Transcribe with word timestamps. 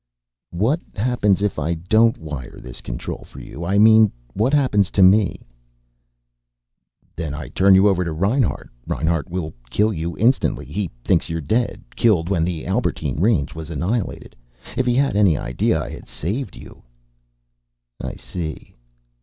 "What 0.49 0.81
happens 0.95 1.43
if 1.43 1.59
I 1.59 1.75
don't 1.75 2.17
wire 2.17 2.57
this 2.59 2.81
control 2.81 3.23
for 3.23 3.39
you? 3.39 3.63
I 3.63 3.77
mean, 3.77 4.11
what 4.33 4.51
happens 4.51 4.89
to 4.89 5.03
me?" 5.03 5.41
"Then 7.15 7.35
I 7.35 7.49
turn 7.49 7.75
you 7.75 7.87
over 7.87 8.03
to 8.03 8.11
Reinhart. 8.11 8.71
Reinhart 8.87 9.29
will 9.29 9.53
kill 9.69 9.93
you 9.93 10.17
instantly. 10.17 10.65
He 10.65 10.89
thinks 11.03 11.29
you're 11.29 11.39
dead, 11.39 11.83
killed 11.95 12.29
when 12.29 12.43
the 12.43 12.65
Albertine 12.65 13.19
Range 13.19 13.53
was 13.53 13.69
annihilated. 13.69 14.35
If 14.75 14.87
he 14.87 14.95
had 14.95 15.15
any 15.15 15.37
idea 15.37 15.79
I 15.79 15.91
had 15.91 16.07
saved 16.07 16.55
you" 16.55 16.81
"I 18.01 18.15
see." 18.15 18.73